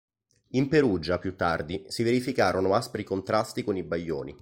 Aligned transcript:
In 0.53 0.67
Perugia, 0.67 1.19
più 1.19 1.35
tardi, 1.35 1.85
si 1.89 2.01
verificarono 2.01 2.73
aspri 2.73 3.03
contrasti 3.03 3.63
con 3.63 3.77
i 3.77 3.83
Baglioni. 3.83 4.29